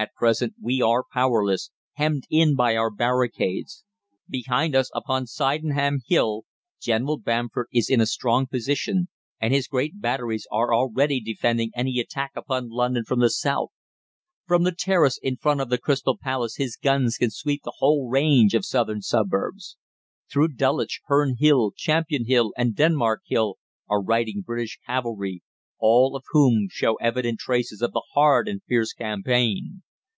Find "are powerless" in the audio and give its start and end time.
0.80-1.72